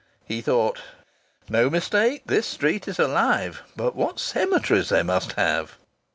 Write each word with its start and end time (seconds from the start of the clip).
He 0.25 0.41
thought: 0.41 0.81
"No 1.47 1.69
mistake 1.69 2.23
this 2.25 2.47
street 2.47 2.87
is 2.87 2.97
alive. 2.97 3.61
But 3.75 3.95
what 3.95 4.19
cemeteries 4.19 4.89
they 4.89 5.03
must 5.03 5.33
have!" 5.33 5.77